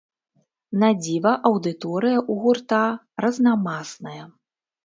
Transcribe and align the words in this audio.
Надзіва, 0.83 1.33
аўдыторыя 1.51 2.17
ў 2.31 2.45
гурта 2.47 2.81
разнамасная. 3.25 4.23